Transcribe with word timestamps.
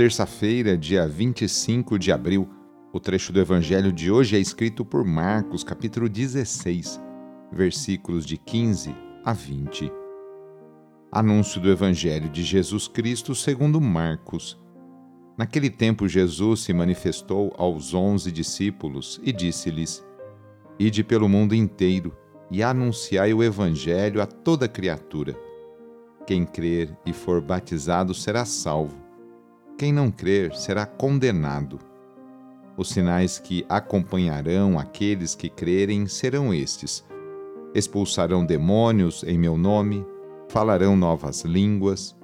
terça-feira, 0.00 0.78
dia 0.78 1.06
25 1.06 1.98
de 1.98 2.10
abril. 2.10 2.48
O 2.90 2.98
trecho 2.98 3.34
do 3.34 3.38
evangelho 3.38 3.92
de 3.92 4.10
hoje 4.10 4.34
é 4.34 4.38
escrito 4.38 4.82
por 4.82 5.04
Marcos, 5.04 5.62
capítulo 5.62 6.08
16, 6.08 6.98
versículos 7.52 8.24
de 8.24 8.38
15 8.38 8.96
a 9.22 9.34
20. 9.34 9.92
Anúncio 11.12 11.60
do 11.60 11.70
evangelho 11.70 12.30
de 12.30 12.42
Jesus 12.42 12.88
Cristo 12.88 13.34
segundo 13.34 13.78
Marcos. 13.78 14.58
Naquele 15.36 15.68
tempo, 15.68 16.08
Jesus 16.08 16.60
se 16.60 16.72
manifestou 16.72 17.52
aos 17.58 17.92
onze 17.92 18.32
discípulos 18.32 19.20
e 19.22 19.30
disse-lhes: 19.30 20.02
Ide 20.78 21.04
pelo 21.04 21.28
mundo 21.28 21.54
inteiro 21.54 22.16
e 22.50 22.62
anunciai 22.62 23.34
o 23.34 23.42
evangelho 23.42 24.22
a 24.22 24.26
toda 24.26 24.66
criatura. 24.66 25.38
Quem 26.26 26.46
crer 26.46 26.96
e 27.04 27.12
for 27.12 27.42
batizado 27.42 28.14
será 28.14 28.46
salvo 28.46 28.99
quem 29.80 29.94
não 29.94 30.10
crer 30.10 30.54
será 30.54 30.84
condenado. 30.84 31.78
Os 32.76 32.90
sinais 32.90 33.38
que 33.38 33.64
acompanharão 33.66 34.78
aqueles 34.78 35.34
que 35.34 35.48
crerem 35.48 36.06
serão 36.06 36.52
estes: 36.52 37.02
expulsarão 37.74 38.44
demônios 38.44 39.24
em 39.24 39.38
meu 39.38 39.56
nome, 39.56 40.04
falarão 40.50 40.94
novas 40.98 41.46
línguas, 41.46 42.14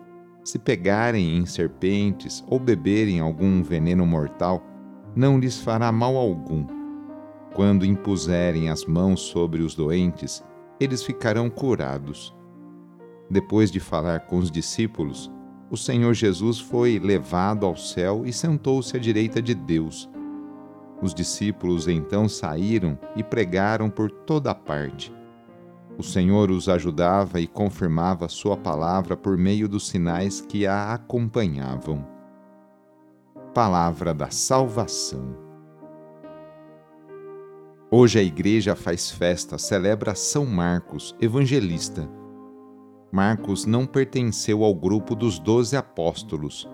se 0.44 0.58
pegarem 0.58 1.34
em 1.34 1.46
serpentes 1.46 2.44
ou 2.46 2.60
beberem 2.60 3.20
algum 3.20 3.62
veneno 3.62 4.04
mortal, 4.04 4.62
não 5.14 5.38
lhes 5.38 5.58
fará 5.58 5.90
mal 5.90 6.14
algum. 6.14 6.66
Quando 7.54 7.86
impuserem 7.86 8.68
as 8.68 8.84
mãos 8.84 9.20
sobre 9.20 9.62
os 9.62 9.74
doentes, 9.74 10.44
eles 10.78 11.02
ficarão 11.02 11.48
curados. 11.48 12.36
Depois 13.30 13.70
de 13.70 13.80
falar 13.80 14.26
com 14.26 14.36
os 14.36 14.50
discípulos, 14.50 15.34
o 15.68 15.76
Senhor 15.76 16.14
Jesus 16.14 16.60
foi 16.60 16.98
levado 16.98 17.66
ao 17.66 17.76
céu 17.76 18.22
e 18.24 18.32
sentou-se 18.32 18.96
à 18.96 19.00
direita 19.00 19.42
de 19.42 19.54
Deus. 19.54 20.08
Os 21.02 21.12
discípulos 21.12 21.88
então 21.88 22.28
saíram 22.28 22.98
e 23.16 23.22
pregaram 23.22 23.90
por 23.90 24.10
toda 24.10 24.54
parte. 24.54 25.12
O 25.98 26.02
Senhor 26.02 26.50
os 26.50 26.68
ajudava 26.68 27.40
e 27.40 27.46
confirmava 27.46 28.28
Sua 28.28 28.56
palavra 28.56 29.16
por 29.16 29.36
meio 29.36 29.68
dos 29.68 29.88
sinais 29.88 30.40
que 30.40 30.66
a 30.66 30.92
acompanhavam. 30.92 32.06
Palavra 33.52 34.14
da 34.14 34.30
Salvação. 34.30 35.36
Hoje 37.90 38.18
a 38.18 38.22
Igreja 38.22 38.76
faz 38.76 39.10
festa, 39.10 39.58
celebra 39.58 40.14
São 40.14 40.44
Marcos, 40.44 41.14
evangelista 41.20 42.08
Marcos 43.10 43.64
não 43.64 43.86
pertenceu 43.86 44.64
ao 44.64 44.74
grupo 44.74 45.14
dos 45.14 45.38
doze 45.38 45.76
apóstolos, 45.76 46.68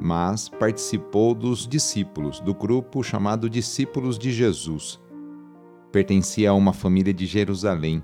mas 0.00 0.48
participou 0.48 1.34
dos 1.34 1.66
discípulos, 1.66 2.40
do 2.40 2.54
grupo 2.54 3.02
chamado 3.02 3.48
Discípulos 3.48 4.18
de 4.18 4.32
Jesus. 4.32 5.00
Pertencia 5.92 6.50
a 6.50 6.54
uma 6.54 6.72
família 6.72 7.12
de 7.12 7.26
Jerusalém, 7.26 8.02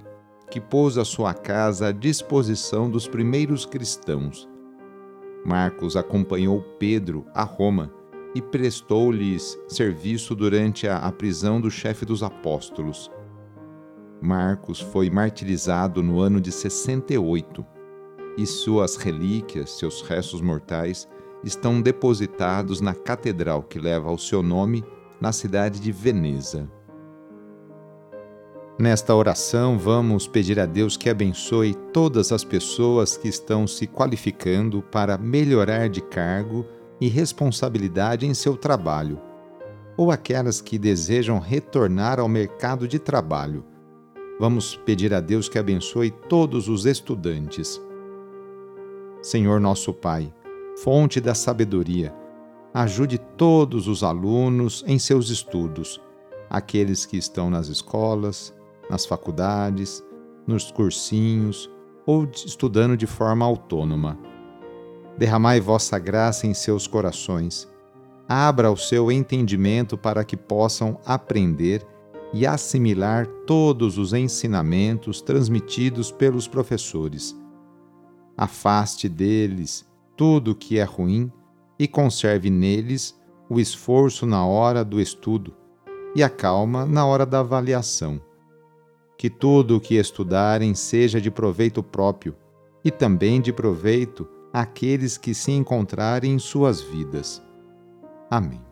que 0.50 0.60
pôs 0.60 0.98
a 0.98 1.04
sua 1.04 1.32
casa 1.32 1.88
à 1.88 1.92
disposição 1.92 2.90
dos 2.90 3.08
primeiros 3.08 3.64
cristãos. 3.64 4.48
Marcos 5.44 5.96
acompanhou 5.96 6.60
Pedro 6.78 7.26
a 7.34 7.42
Roma 7.42 7.92
e 8.34 8.40
prestou-lhes 8.40 9.58
serviço 9.68 10.34
durante 10.34 10.86
a, 10.86 11.10
prisão 11.10 11.60
do 11.60 11.70
chefe 11.70 12.04
dos 12.04 12.22
apóstolos. 12.22 13.10
Marcos 14.22 14.80
foi 14.80 15.10
martirizado 15.10 16.00
no 16.00 16.20
ano 16.20 16.40
de 16.40 16.52
68 16.52 17.66
e 18.38 18.46
suas 18.46 18.94
relíquias, 18.94 19.70
seus 19.70 20.00
restos 20.00 20.40
mortais, 20.40 21.08
estão 21.42 21.82
depositados 21.82 22.80
na 22.80 22.94
catedral 22.94 23.64
que 23.64 23.80
leva 23.80 24.12
o 24.12 24.18
seu 24.18 24.40
nome 24.40 24.84
na 25.20 25.32
cidade 25.32 25.80
de 25.80 25.90
Veneza. 25.90 26.70
Nesta 28.78 29.12
oração, 29.12 29.76
vamos 29.76 30.28
pedir 30.28 30.60
a 30.60 30.66
Deus 30.66 30.96
que 30.96 31.10
abençoe 31.10 31.74
todas 31.92 32.30
as 32.30 32.44
pessoas 32.44 33.16
que 33.16 33.26
estão 33.26 33.66
se 33.66 33.88
qualificando 33.88 34.82
para 34.82 35.18
melhorar 35.18 35.88
de 35.88 36.00
cargo 36.00 36.64
e 37.00 37.08
responsabilidade 37.08 38.24
em 38.24 38.34
seu 38.34 38.56
trabalho, 38.56 39.20
ou 39.96 40.12
aquelas 40.12 40.60
que 40.60 40.78
desejam 40.78 41.40
retornar 41.40 42.20
ao 42.20 42.28
mercado 42.28 42.86
de 42.86 43.00
trabalho 43.00 43.71
Vamos 44.38 44.76
pedir 44.76 45.12
a 45.14 45.20
Deus 45.20 45.48
que 45.48 45.58
abençoe 45.58 46.10
todos 46.10 46.68
os 46.68 46.86
estudantes. 46.86 47.80
Senhor 49.22 49.60
nosso 49.60 49.92
Pai, 49.92 50.32
fonte 50.82 51.20
da 51.20 51.34
sabedoria, 51.34 52.14
ajude 52.74 53.18
todos 53.18 53.86
os 53.86 54.02
alunos 54.02 54.82
em 54.86 54.98
seus 54.98 55.28
estudos, 55.28 56.00
aqueles 56.50 57.06
que 57.06 57.16
estão 57.16 57.50
nas 57.50 57.68
escolas, 57.68 58.54
nas 58.90 59.06
faculdades, 59.06 60.02
nos 60.46 60.72
cursinhos 60.72 61.70
ou 62.04 62.24
estudando 62.24 62.96
de 62.96 63.06
forma 63.06 63.44
autônoma. 63.44 64.18
Derramai 65.16 65.60
vossa 65.60 65.98
graça 65.98 66.46
em 66.46 66.54
seus 66.54 66.86
corações. 66.86 67.70
Abra 68.28 68.70
o 68.70 68.76
seu 68.76 69.12
entendimento 69.12 69.96
para 69.96 70.24
que 70.24 70.36
possam 70.36 70.98
aprender 71.04 71.86
e 72.32 72.46
assimilar 72.46 73.26
todos 73.46 73.98
os 73.98 74.12
ensinamentos 74.12 75.20
transmitidos 75.20 76.10
pelos 76.10 76.48
professores. 76.48 77.36
Afaste 78.36 79.08
deles 79.08 79.86
tudo 80.16 80.52
o 80.52 80.54
que 80.54 80.78
é 80.78 80.84
ruim 80.84 81.30
e 81.78 81.86
conserve 81.86 82.48
neles 82.48 83.18
o 83.48 83.60
esforço 83.60 84.24
na 84.24 84.46
hora 84.46 84.84
do 84.84 85.00
estudo 85.00 85.54
e 86.14 86.22
a 86.22 86.30
calma 86.30 86.86
na 86.86 87.04
hora 87.04 87.26
da 87.26 87.40
avaliação. 87.40 88.20
Que 89.18 89.28
tudo 89.28 89.76
o 89.76 89.80
que 89.80 89.96
estudarem 89.96 90.74
seja 90.74 91.20
de 91.20 91.30
proveito 91.30 91.82
próprio 91.82 92.34
e 92.84 92.90
também 92.90 93.40
de 93.40 93.52
proveito 93.52 94.28
àqueles 94.52 95.16
que 95.16 95.34
se 95.34 95.52
encontrarem 95.52 96.32
em 96.32 96.38
suas 96.38 96.80
vidas. 96.80 97.42
Amém. 98.30 98.71